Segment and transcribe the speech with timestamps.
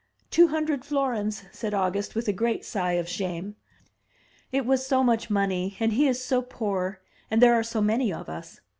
[0.31, 3.55] "Two hundred florins," said August, with a great sigh of shame."
[4.51, 8.11] It was so much money, and he is so poor, and there are so many
[8.11, 8.61] of us."